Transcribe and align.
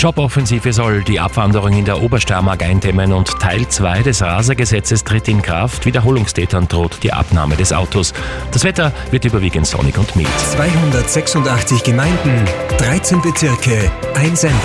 Joboffensive 0.00 0.72
soll 0.72 1.04
die 1.04 1.20
Abwanderung 1.20 1.74
in 1.74 1.84
der 1.84 2.00
Obersteiermark 2.00 2.62
eindämmen 2.62 3.12
und 3.12 3.38
Teil 3.38 3.68
2 3.68 4.02
des 4.02 4.22
Rasergesetzes 4.22 5.04
tritt 5.04 5.28
in 5.28 5.42
Kraft. 5.42 5.84
Wiederholungstätern 5.84 6.66
droht 6.68 7.02
die 7.02 7.12
Abnahme 7.12 7.54
des 7.54 7.70
Autos. 7.70 8.14
Das 8.50 8.64
Wetter 8.64 8.94
wird 9.10 9.26
überwiegend 9.26 9.66
sonnig 9.66 9.98
und 9.98 10.16
mild. 10.16 10.30
286 10.52 11.82
Gemeinden, 11.82 12.46
13 12.78 13.20
Bezirke, 13.20 13.92
ein 14.14 14.34
Sender. 14.34 14.56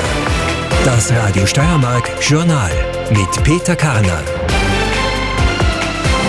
Das 0.85 1.11
Radio 1.11 1.45
Steiermark 1.45 2.09
Journal 2.21 2.71
mit 3.09 3.43
Peter 3.43 3.75
Karner. 3.75 4.23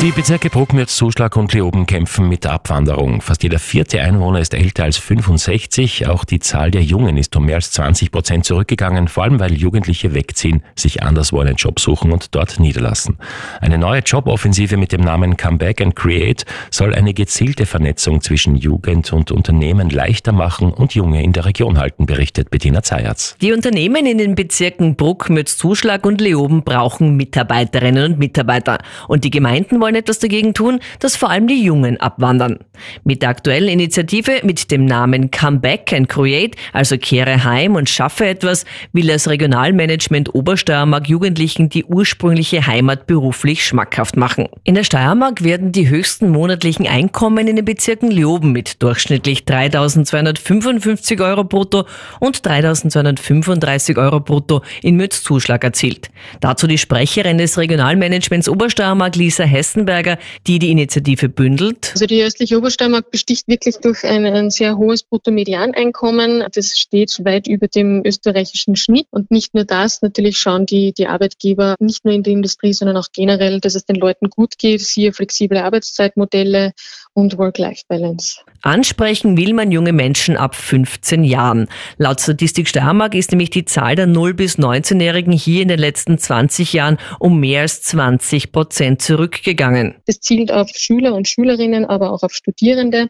Die 0.03 0.13
Bezirke 0.13 0.51
Bruckmürz, 0.51 0.95
Zuschlag 0.95 1.39
und 1.39 1.55
Leoben 1.55 1.87
kämpfen 1.87 2.29
mit 2.29 2.45
der 2.45 2.53
Abwanderung. 2.53 3.23
Fast 3.23 3.43
jeder 3.43 3.59
vierte 3.59 3.99
Einwohner 3.99 4.41
ist 4.41 4.53
älter 4.53 4.85
als 4.85 4.99
65. 4.99 6.07
Auch 6.07 6.27
die 6.27 6.39
Zahl 6.39 6.71
der 6.71 6.83
Jungen 6.83 7.17
ist 7.17 7.35
um 7.35 7.47
mehr 7.47 7.57
als 7.57 7.71
20 7.73 8.13
Prozent 8.13 8.45
zurückgegangen, 8.45 9.09
vor 9.09 9.25
allem 9.25 9.41
weil 9.41 9.55
Jugendliche 9.55 10.13
wegziehen, 10.13 10.63
sich 10.77 11.03
anderswo 11.03 11.41
einen 11.41 11.57
Job 11.57 11.81
suchen 11.81 12.13
und 12.13 12.35
dort 12.35 12.61
niederlassen. 12.61 13.17
Eine 13.63 13.79
neue 13.79 14.01
Joboffensive 14.01 14.77
mit 14.77 14.93
dem 14.93 15.01
Namen 15.01 15.39
Come 15.39 15.57
Back 15.57 15.81
and 15.81 15.97
Create 15.97 16.45
soll 16.71 16.95
eine 16.95 17.15
gezielte 17.15 17.65
Vernetzung 17.65 18.21
zwischen 18.21 18.55
Jugend 18.55 19.15
und 19.15 19.33
Unternehmen 19.33 19.89
leichter 19.89 20.33
machen 20.33 20.75
und 20.75 20.95
Junge 20.95 21.23
in 21.23 21.33
der 21.33 21.47
Region 21.47 21.79
halten, 21.79 22.05
berichtet 22.05 22.51
Bettina 22.51 22.83
Zayatz. 22.83 23.35
Die 23.41 23.53
Unternehmen 23.53 24.05
in 24.05 24.19
den 24.19 24.35
Bezirken 24.35 24.95
Bruckmürz, 24.95 25.57
Zuschlag 25.57 26.05
und 26.05 26.21
Leoben 26.21 26.65
brauchen 26.65 27.17
Mitarbeiterinnen 27.17 28.13
und 28.13 28.19
Mitarbeiter. 28.19 28.79
Und 29.09 29.25
die 29.25 29.31
Gemeinden 29.31 29.81
wollen 29.87 29.95
etwas 29.95 30.19
dagegen 30.19 30.53
tun, 30.53 30.81
dass 30.99 31.15
vor 31.15 31.31
allem 31.31 31.47
die 31.47 31.63
Jungen 31.63 32.01
abwandern. 32.01 32.59
Mit 33.05 33.23
der 33.23 33.29
aktuellen 33.29 33.69
Initiative 33.69 34.41
mit 34.43 34.73
dem 34.73 34.85
Namen 34.85 35.31
Come 35.31 35.61
Back 35.61 35.93
and 35.93 36.09
Create, 36.09 36.57
also 36.73 36.99
kehre 36.99 37.45
heim 37.45 37.77
und 37.77 37.89
schaffe 37.89 38.27
etwas, 38.27 38.65
will 38.93 39.07
das 39.07 39.29
Regionalmanagement 39.29 40.35
Obersteiermark 40.35 41.09
Jugendlichen 41.09 41.69
die 41.69 41.85
ursprüngliche 41.85 42.67
Heimat 42.67 43.07
beruflich 43.07 43.65
schmackhaft 43.65 44.17
machen. 44.17 44.49
In 44.65 44.75
der 44.75 44.83
Steiermark 44.83 45.45
werden 45.45 45.71
die 45.71 45.89
höchsten 45.89 46.31
monatlichen 46.31 46.89
Einkommen 46.89 47.47
in 47.47 47.55
den 47.55 47.65
Bezirken 47.65 48.11
Leoben 48.11 48.51
mit 48.51 48.83
durchschnittlich 48.83 49.45
3.255 49.45 51.25
Euro 51.25 51.45
brutto 51.45 51.85
und 52.19 52.39
3.235 52.39 54.03
Euro 54.03 54.19
brutto 54.19 54.63
in 54.83 54.97
Mütz-Zuschlag 54.97 55.63
erzielt. 55.63 56.11
Dazu 56.41 56.67
die 56.67 56.79
Sprecherin 56.79 57.39
des 57.39 57.57
Regionalmanagements 57.57 58.49
Obersteiermark 58.49 59.15
Lisa 59.15 59.45
Hessen 59.45 59.76
Westenberger, 59.77 60.19
die 60.47 60.59
die 60.59 60.71
Initiative 60.71 61.29
bündelt. 61.29 61.91
Also 61.93 62.07
die 62.07 62.23
östliche 62.23 62.57
Obersteiermark 62.57 63.11
besticht 63.11 63.47
wirklich 63.47 63.77
durch 63.77 64.05
ein, 64.05 64.25
ein 64.25 64.51
sehr 64.51 64.77
hohes 64.77 65.03
Bruttomedianeinkommen. 65.03 66.45
Das 66.53 66.79
steht 66.79 67.25
weit 67.25 67.47
über 67.47 67.69
dem 67.69 68.03
österreichischen 68.05 68.77
Schnitt. 68.77 69.07
Und 69.11 69.31
nicht 69.31 69.55
nur 69.55 69.65
das, 69.65 70.03
natürlich 70.03 70.39
schauen 70.39 70.67
die, 70.67 70.93
die 70.93 71.07
Arbeitgeber 71.07 71.77
nicht 71.79 72.05
nur 72.05 72.15
in 72.15 72.23
der 72.23 72.33
Industrie, 72.33 72.73
sondern 72.73 72.97
auch 72.97 73.09
generell, 73.13 73.61
dass 73.61 73.75
es 73.75 73.85
den 73.85 73.97
Leuten 73.97 74.31
gut 74.31 74.59
geht, 74.59 74.81
siehe 74.81 75.13
flexible 75.13 75.59
Arbeitszeitmodelle 75.59 76.73
und 77.13 77.37
Work-Life-Balance. 77.39 78.41
Ansprechen 78.63 79.37
will 79.37 79.53
man 79.55 79.73
junge 79.73 79.93
Menschen 79.93 80.37
ab 80.37 80.55
15 80.55 81.25
Jahren. 81.25 81.69
Laut 81.99 82.21
Statistik 82.21 82.69
Steiermark 82.69 83.15
ist 83.15 83.31
nämlich 83.31 83.51
die 83.51 83.65
Zahl 83.65 83.95
der 83.97 84.07
0- 84.07 84.35
bis 84.35 84.59
19-Jährigen 84.59 85.33
hier 85.33 85.63
in 85.63 85.69
den 85.69 85.79
letzten 85.79 86.19
20 86.19 86.73
Jahren 86.73 86.99
um 87.19 87.41
mehr 87.41 87.63
als 87.63 87.83
20 87.83 88.53
Prozent 88.53 89.03
zurückgegangen. 89.03 89.97
Das 90.07 90.21
zielt 90.21 90.53
auf 90.53 90.69
Schüler 90.75 91.15
und 91.15 91.29
Schülerinnen, 91.29 91.85
aber 91.85 92.13
auch 92.13 92.23
auf 92.23 92.33
Studierende 92.33 93.09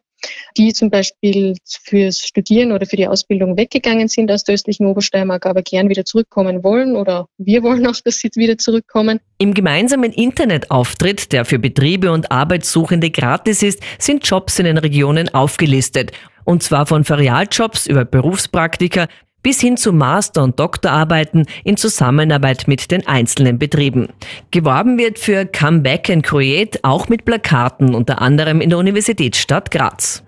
die 0.56 0.72
zum 0.72 0.90
Beispiel 0.90 1.54
fürs 1.64 2.20
Studieren 2.20 2.72
oder 2.72 2.86
für 2.86 2.96
die 2.96 3.06
Ausbildung 3.06 3.56
weggegangen 3.56 4.08
sind 4.08 4.30
aus 4.30 4.44
der 4.44 4.54
östlichen 4.54 4.86
Obersteiermark, 4.86 5.46
aber 5.46 5.62
gern 5.62 5.88
wieder 5.88 6.04
zurückkommen 6.04 6.64
wollen 6.64 6.96
oder 6.96 7.26
wir 7.38 7.62
wollen 7.62 7.86
auch, 7.86 7.96
dass 8.04 8.18
sie 8.18 8.30
wieder 8.34 8.58
zurückkommen. 8.58 9.20
Im 9.38 9.54
gemeinsamen 9.54 10.12
Internetauftritt, 10.12 11.32
der 11.32 11.44
für 11.44 11.58
Betriebe 11.58 12.12
und 12.12 12.32
Arbeitssuchende 12.32 13.10
gratis 13.10 13.62
ist, 13.62 13.82
sind 13.98 14.26
Jobs 14.26 14.58
in 14.58 14.64
den 14.64 14.78
Regionen 14.78 15.32
aufgelistet. 15.32 16.12
Und 16.44 16.62
zwar 16.62 16.86
von 16.86 17.04
Ferialjobs 17.04 17.86
über 17.86 18.04
Berufspraktika 18.04 19.08
bis 19.46 19.60
hin 19.60 19.76
zu 19.76 19.92
Master- 19.92 20.42
und 20.42 20.58
Doktorarbeiten 20.58 21.46
in 21.62 21.76
Zusammenarbeit 21.76 22.66
mit 22.66 22.90
den 22.90 23.06
einzelnen 23.06 23.60
Betrieben. 23.60 24.08
Geworben 24.50 24.98
wird 24.98 25.20
für 25.20 25.46
Come 25.46 25.82
Back 25.82 26.10
and 26.10 26.24
Create 26.24 26.82
auch 26.82 27.08
mit 27.08 27.24
Plakaten, 27.24 27.94
unter 27.94 28.20
anderem 28.20 28.60
in 28.60 28.70
der 28.70 28.80
Universitätsstadt 28.80 29.70
Graz. 29.70 30.24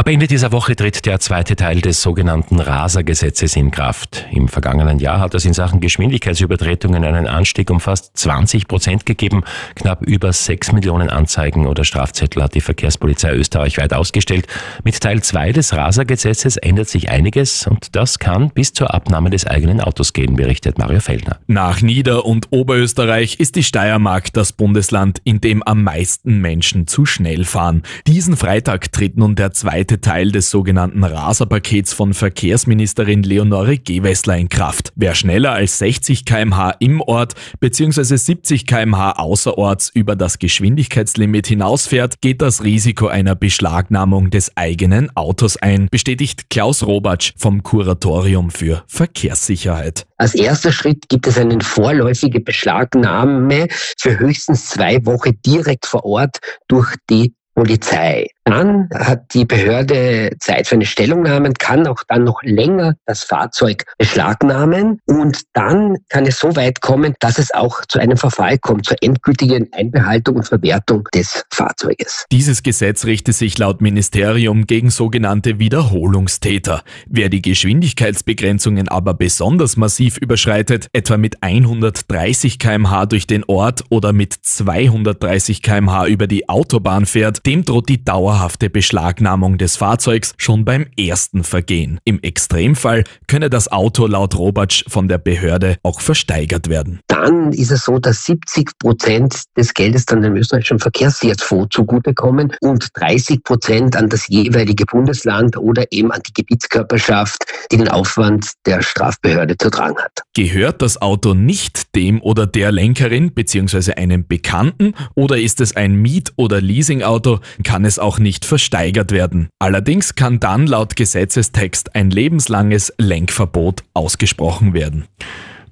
Ab 0.00 0.08
Ende 0.08 0.26
dieser 0.26 0.50
Woche 0.50 0.74
tritt 0.74 1.04
der 1.04 1.20
zweite 1.20 1.56
Teil 1.56 1.82
des 1.82 2.00
sogenannten 2.00 2.58
Raser-Gesetzes 2.58 3.54
in 3.54 3.70
Kraft. 3.70 4.24
Im 4.32 4.48
vergangenen 4.48 4.98
Jahr 4.98 5.20
hat 5.20 5.34
es 5.34 5.44
in 5.44 5.52
Sachen 5.52 5.78
Geschwindigkeitsübertretungen 5.80 7.04
einen 7.04 7.26
Anstieg 7.26 7.70
um 7.70 7.80
fast 7.80 8.16
20 8.16 8.66
Prozent 8.66 9.04
gegeben. 9.04 9.42
Knapp 9.74 10.00
über 10.06 10.32
6 10.32 10.72
Millionen 10.72 11.10
Anzeigen 11.10 11.66
oder 11.66 11.84
Strafzettel 11.84 12.42
hat 12.42 12.54
die 12.54 12.62
Verkehrspolizei 12.62 13.34
österreichweit 13.34 13.92
ausgestellt. 13.92 14.46
Mit 14.84 14.98
Teil 14.98 15.22
2 15.22 15.52
des 15.52 15.74
Raser-Gesetzes 15.74 16.56
ändert 16.56 16.88
sich 16.88 17.10
einiges 17.10 17.66
und 17.66 17.94
das 17.94 18.18
kann 18.18 18.48
bis 18.48 18.72
zur 18.72 18.94
Abnahme 18.94 19.28
des 19.28 19.46
eigenen 19.46 19.82
Autos 19.82 20.14
gehen, 20.14 20.34
berichtet 20.34 20.78
Mario 20.78 21.00
Fellner. 21.00 21.40
Nach 21.46 21.82
Nieder- 21.82 22.24
und 22.24 22.46
Oberösterreich 22.52 23.38
ist 23.38 23.54
die 23.54 23.64
Steiermark 23.64 24.32
das 24.32 24.54
Bundesland, 24.54 25.20
in 25.24 25.42
dem 25.42 25.62
am 25.62 25.82
meisten 25.82 26.38
Menschen 26.40 26.86
zu 26.86 27.04
schnell 27.04 27.44
fahren. 27.44 27.82
Diesen 28.06 28.38
Freitag 28.38 28.92
tritt 28.92 29.18
nun 29.18 29.34
der 29.34 29.52
zweite 29.52 29.89
zweite 29.90 30.00
Teil 30.00 30.30
des 30.30 30.50
sogenannten 30.50 31.02
Raserpakets 31.02 31.92
von 31.92 32.14
Verkehrsministerin 32.14 33.24
Leonore 33.24 33.76
Gewessler 33.76 34.36
in 34.36 34.48
Kraft. 34.48 34.92
Wer 34.94 35.16
schneller 35.16 35.50
als 35.52 35.78
60 35.78 36.24
kmh 36.24 36.76
im 36.78 37.00
Ort 37.00 37.34
bzw. 37.58 38.16
70 38.16 38.66
kmh 38.66 39.12
außerorts 39.12 39.90
über 39.92 40.14
das 40.14 40.38
Geschwindigkeitslimit 40.38 41.48
hinausfährt, 41.48 42.20
geht 42.20 42.40
das 42.40 42.62
Risiko 42.62 43.08
einer 43.08 43.34
Beschlagnahmung 43.34 44.30
des 44.30 44.56
eigenen 44.56 45.10
Autos 45.16 45.56
ein, 45.56 45.88
bestätigt 45.90 46.50
Klaus 46.50 46.86
Robatsch 46.86 47.32
vom 47.36 47.64
Kuratorium 47.64 48.50
für 48.50 48.84
Verkehrssicherheit. 48.86 50.06
Als 50.18 50.36
erster 50.36 50.70
Schritt 50.70 51.08
gibt 51.08 51.26
es 51.26 51.36
eine 51.36 51.58
vorläufige 51.60 52.40
Beschlagnahme 52.40 53.66
für 53.98 54.20
höchstens 54.20 54.66
zwei 54.66 55.04
Wochen 55.04 55.32
direkt 55.44 55.86
vor 55.86 56.04
Ort 56.04 56.38
durch 56.68 56.94
die 57.08 57.34
Polizei. 57.54 58.28
Dann 58.50 58.88
hat 58.92 59.32
die 59.32 59.44
Behörde 59.44 60.30
Zeit 60.40 60.66
für 60.66 60.74
eine 60.74 60.84
Stellungnahme, 60.84 61.52
kann 61.52 61.86
auch 61.86 62.02
dann 62.08 62.24
noch 62.24 62.42
länger 62.42 62.96
das 63.06 63.22
Fahrzeug 63.22 63.84
beschlagnahmen 63.96 64.98
und 65.06 65.42
dann 65.52 65.98
kann 66.08 66.26
es 66.26 66.40
so 66.40 66.56
weit 66.56 66.80
kommen, 66.80 67.14
dass 67.20 67.38
es 67.38 67.54
auch 67.54 67.84
zu 67.86 68.00
einem 68.00 68.16
Verfall 68.16 68.58
kommt, 68.58 68.86
zur 68.86 68.96
endgültigen 69.02 69.72
Einbehaltung 69.72 70.36
und 70.36 70.48
Verwertung 70.48 71.04
des 71.14 71.44
Fahrzeuges. 71.52 72.24
Dieses 72.32 72.64
Gesetz 72.64 73.04
richtet 73.04 73.36
sich 73.36 73.56
laut 73.56 73.80
Ministerium 73.80 74.66
gegen 74.66 74.90
sogenannte 74.90 75.60
Wiederholungstäter. 75.60 76.82
Wer 77.06 77.28
die 77.28 77.42
Geschwindigkeitsbegrenzungen 77.42 78.88
aber 78.88 79.14
besonders 79.14 79.76
massiv 79.76 80.16
überschreitet, 80.16 80.88
etwa 80.92 81.16
mit 81.16 81.40
130 81.42 82.58
kmh 82.58 83.06
durch 83.06 83.28
den 83.28 83.44
Ort 83.44 83.84
oder 83.90 84.12
mit 84.12 84.32
230 84.32 85.62
kmh 85.62 86.08
über 86.08 86.26
die 86.26 86.48
Autobahn 86.48 87.06
fährt, 87.06 87.46
dem 87.46 87.64
droht 87.64 87.88
die 87.88 88.04
dauerhafte 88.40 88.70
Beschlagnahmung 88.70 89.58
des 89.58 89.76
Fahrzeugs 89.76 90.32
schon 90.38 90.64
beim 90.64 90.86
ersten 90.98 91.44
Vergehen. 91.44 92.00
Im 92.04 92.20
Extremfall 92.22 93.04
könne 93.26 93.50
das 93.50 93.70
Auto 93.70 94.06
laut 94.06 94.36
Robatsch 94.38 94.84
von 94.88 95.08
der 95.08 95.18
Behörde 95.18 95.76
auch 95.82 96.00
versteigert 96.00 96.68
werden. 96.68 97.00
Dann 97.06 97.52
ist 97.52 97.70
es 97.70 97.84
so, 97.84 97.98
dass 97.98 98.24
70 98.24 98.78
Prozent 98.78 99.42
des 99.58 99.74
Geldes 99.74 100.06
dann 100.06 100.22
dem 100.22 100.36
österreichischen 100.36 100.78
Verkehrssicherheitsfonds 100.78 101.74
zugutekommen 101.74 102.54
und 102.62 102.88
30 102.94 103.44
Prozent 103.44 103.96
an 103.96 104.08
das 104.08 104.26
jeweilige 104.28 104.86
Bundesland 104.86 105.58
oder 105.58 105.84
eben 105.90 106.10
an 106.10 106.22
die 106.26 106.32
Gebietskörperschaft, 106.32 107.44
die 107.70 107.76
den 107.76 107.88
Aufwand 107.88 108.52
der 108.64 108.80
Strafbehörde 108.80 109.58
zu 109.58 109.68
tragen 109.68 109.98
hat. 109.98 110.19
Gehört 110.36 110.80
das 110.80 111.02
Auto 111.02 111.34
nicht 111.34 111.96
dem 111.96 112.22
oder 112.22 112.46
der 112.46 112.70
Lenkerin 112.70 113.32
bzw. 113.32 113.94
einem 113.94 114.28
Bekannten 114.28 114.94
oder 115.16 115.36
ist 115.38 115.60
es 115.60 115.74
ein 115.74 115.96
Miet- 115.96 116.32
oder 116.36 116.60
Leasingauto, 116.60 117.40
kann 117.64 117.84
es 117.84 117.98
auch 117.98 118.20
nicht 118.20 118.44
versteigert 118.44 119.10
werden. 119.10 119.48
Allerdings 119.58 120.14
kann 120.14 120.38
dann 120.38 120.68
laut 120.68 120.94
Gesetzestext 120.94 121.96
ein 121.96 122.10
lebenslanges 122.10 122.94
Lenkverbot 122.96 123.82
ausgesprochen 123.92 124.72
werden. 124.72 125.06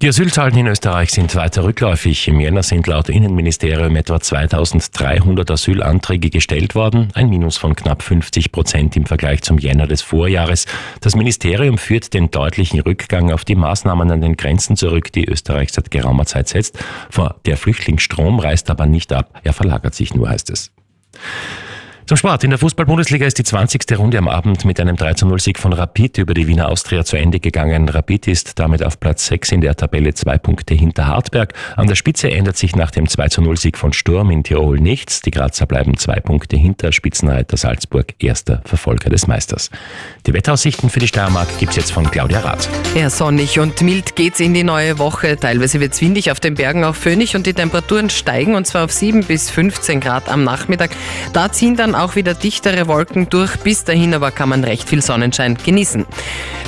Die 0.00 0.06
Asylzahlen 0.06 0.56
in 0.56 0.68
Österreich 0.68 1.10
sind 1.10 1.34
weiter 1.34 1.64
rückläufig. 1.64 2.28
Im 2.28 2.38
Jänner 2.38 2.62
sind 2.62 2.86
laut 2.86 3.08
Innenministerium 3.08 3.96
etwa 3.96 4.20
2300 4.20 5.50
Asylanträge 5.50 6.30
gestellt 6.30 6.76
worden, 6.76 7.08
ein 7.14 7.28
Minus 7.28 7.56
von 7.56 7.74
knapp 7.74 8.02
50 8.02 8.52
Prozent 8.52 8.96
im 8.96 9.06
Vergleich 9.06 9.42
zum 9.42 9.58
Jänner 9.58 9.88
des 9.88 10.02
Vorjahres. 10.02 10.66
Das 11.00 11.16
Ministerium 11.16 11.78
führt 11.78 12.14
den 12.14 12.30
deutlichen 12.30 12.78
Rückgang 12.78 13.32
auf 13.32 13.44
die 13.44 13.56
Maßnahmen 13.56 14.08
an 14.12 14.20
den 14.20 14.36
Grenzen 14.36 14.76
zurück, 14.76 15.10
die 15.10 15.24
Österreich 15.24 15.72
seit 15.72 15.90
geraumer 15.90 16.26
Zeit 16.26 16.46
setzt. 16.46 16.78
Der 17.44 17.56
Flüchtlingsstrom 17.56 18.38
reißt 18.38 18.70
aber 18.70 18.86
nicht 18.86 19.12
ab, 19.12 19.40
er 19.42 19.52
verlagert 19.52 19.96
sich 19.96 20.14
nur, 20.14 20.28
heißt 20.28 20.50
es. 20.50 20.70
Zum 22.08 22.16
Sport. 22.16 22.42
In 22.42 22.48
der 22.48 22.58
Fußball-Bundesliga 22.58 23.26
ist 23.26 23.36
die 23.36 23.44
20. 23.44 23.98
Runde 23.98 24.16
am 24.16 24.28
Abend 24.28 24.64
mit 24.64 24.80
einem 24.80 24.96
3-0-Sieg 24.96 25.58
von 25.58 25.74
Rapid 25.74 26.16
über 26.16 26.32
die 26.32 26.46
Wiener 26.46 26.70
Austria 26.70 27.04
zu 27.04 27.18
Ende 27.18 27.38
gegangen. 27.38 27.86
Rapid 27.86 28.28
ist 28.28 28.58
damit 28.58 28.82
auf 28.82 28.98
Platz 28.98 29.26
6 29.26 29.52
in 29.52 29.60
der 29.60 29.76
Tabelle, 29.76 30.14
zwei 30.14 30.38
Punkte 30.38 30.72
hinter 30.72 31.06
Hartberg. 31.06 31.52
An 31.76 31.86
der 31.86 31.96
Spitze 31.96 32.30
ändert 32.30 32.56
sich 32.56 32.74
nach 32.74 32.90
dem 32.90 33.04
2-0-Sieg 33.04 33.76
von 33.76 33.92
Sturm 33.92 34.30
in 34.30 34.42
Tirol 34.42 34.80
nichts. 34.80 35.20
Die 35.20 35.30
Grazer 35.30 35.66
bleiben 35.66 35.98
zwei 35.98 36.18
Punkte 36.18 36.56
hinter 36.56 36.92
Spitzenreiter 36.92 37.58
Salzburg, 37.58 38.14
erster 38.20 38.62
Verfolger 38.64 39.10
des 39.10 39.26
Meisters. 39.26 39.68
Die 40.26 40.32
Wetteraussichten 40.32 40.88
für 40.88 41.00
die 41.00 41.08
Steiermark 41.08 41.58
gibt's 41.58 41.76
jetzt 41.76 41.92
von 41.92 42.10
Claudia 42.10 42.40
Rath. 42.40 42.70
Ja, 42.94 43.10
sonnig 43.10 43.60
und 43.60 43.82
mild 43.82 44.16
geht's 44.16 44.40
in 44.40 44.54
die 44.54 44.64
neue 44.64 44.98
Woche. 44.98 45.36
Teilweise 45.38 45.78
wird's 45.78 46.00
windig, 46.00 46.30
auf 46.30 46.40
den 46.40 46.54
Bergen 46.54 46.84
auch 46.84 46.94
föhnig 46.94 47.36
und 47.36 47.46
die 47.46 47.52
Temperaturen 47.52 48.08
steigen 48.08 48.54
und 48.54 48.66
zwar 48.66 48.86
auf 48.86 48.92
7 48.92 49.24
bis 49.24 49.50
15 49.50 50.00
Grad 50.00 50.30
am 50.30 50.42
Nachmittag. 50.42 50.92
Da 51.34 51.52
ziehen 51.52 51.76
dann 51.76 51.97
auch 51.98 52.16
wieder 52.16 52.34
dichtere 52.34 52.88
Wolken 52.88 53.28
durch. 53.28 53.56
Bis 53.58 53.84
dahin 53.84 54.14
aber 54.14 54.30
kann 54.30 54.48
man 54.48 54.64
recht 54.64 54.88
viel 54.88 55.02
Sonnenschein 55.02 55.56
genießen. 55.56 56.06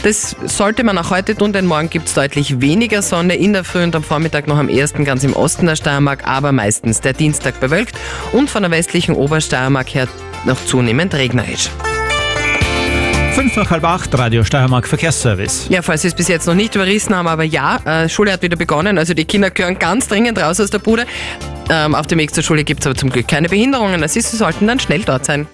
Das 0.03 0.37
sollte 0.45 0.85
man 0.85 0.97
auch 0.99 1.11
heute 1.11 1.35
tun, 1.35 1.53
denn 1.53 1.67
morgen 1.67 1.91
gibt 1.91 2.09
es 2.09 2.15
deutlich 2.15 2.61
weniger 2.61 3.03
Sonne 3.03 3.37
in 3.37 3.53
der 3.53 3.65
Früh 3.65 3.83
und 3.83 3.95
am 3.95 4.03
Vormittag 4.03 4.47
noch 4.47 4.59
am 4.59 4.69
ersten 4.69 5.05
ganz 5.05 5.25
im 5.25 5.35
Osten 5.35 5.67
der 5.67 5.77
Steiermark, 5.77 6.27
aber 6.27 6.53
meistens 6.53 7.01
der 7.01 7.13
Dienstag 7.13 7.61
bewölkt 7.61 7.97
und 8.33 8.51
von 8.51 8.63
der 8.63 8.71
westlichen 8.71 9.15
Obersteiermark 9.15 9.95
her 9.95 10.09
noch 10.47 10.65
zunehmend 10.65 11.15
regnerisch. 11.15 11.71
Fünf 13.35 13.57
nach 13.57 13.71
halb 13.71 13.85
acht, 13.85 14.19
Radio 14.19 14.45
Steiermark 14.45 14.87
Verkehrsservice. 14.87 15.67
Ja, 15.69 15.83
falls 15.83 16.03
Sie 16.03 16.09
es 16.09 16.15
bis 16.15 16.29
jetzt 16.29 16.47
noch 16.47 16.55
nicht 16.55 16.75
überrissen 16.75 17.15
haben, 17.15 17.29
aber 17.29 17.45
ja, 17.45 17.77
äh, 17.85 18.09
Schule 18.09 18.33
hat 18.33 18.43
wieder 18.43 18.57
begonnen, 18.57 18.99
also 18.99 19.15
die 19.15 19.25
Kinder 19.25 19.51
gehören 19.51 19.79
ganz 19.79 20.09
dringend 20.09 20.39
raus 20.39 20.61
aus 20.61 20.71
der 20.71 20.81
Bude. 20.81 21.07
Ähm, 21.71 21.95
auf 21.95 22.07
dem 22.09 22.19
Weg 22.19 22.35
zur 22.35 22.43
Schule 22.43 22.65
gibt 22.65 22.81
es 22.81 22.87
aber 22.87 22.97
zum 22.97 23.11
Glück 23.11 23.29
keine 23.29 23.49
Behinderungen. 23.49 24.03
Also 24.03 24.21
sie 24.21 24.37
sollten 24.37 24.67
dann 24.67 24.81
schnell 24.81 25.03
dort 25.03 25.25
sein. 25.25 25.47